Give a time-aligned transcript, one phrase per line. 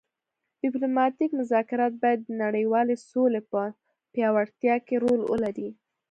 [0.61, 3.61] ډیپلوماتیک مذاکرات باید د نړیوالې سولې په
[4.13, 5.69] پیاوړتیا کې رول ولري